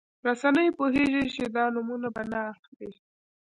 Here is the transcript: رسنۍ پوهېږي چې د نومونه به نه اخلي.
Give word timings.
رسنۍ 0.27 0.67
پوهېږي 0.77 1.23
چې 1.35 1.43
د 1.55 1.57
نومونه 1.73 2.07
به 2.15 2.23
نه 2.31 2.39
اخلي. 2.51 2.89